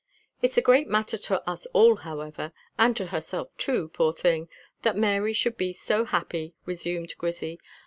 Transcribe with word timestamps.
"It's 0.41 0.57
a 0.57 0.63
great 0.63 0.87
matter 0.87 1.15
to 1.15 1.47
us 1.47 1.67
all, 1.73 1.97
however, 1.97 2.53
and 2.75 2.97
to 2.97 3.05
herself 3.05 3.55
too, 3.57 3.89
poor 3.89 4.13
thing, 4.13 4.49
that 4.81 4.97
Mary 4.97 5.31
should 5.31 5.57
be 5.57 5.73
so 5.73 6.05
happy," 6.05 6.55
resumed 6.65 7.15
Grizzy. 7.19 7.59